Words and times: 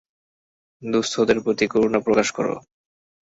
দুঃস্থদের 0.81 1.37
প্রতি 1.41 1.65
করুণা 1.67 1.99
প্রকাশ 1.99 2.27
কর। 2.31 2.47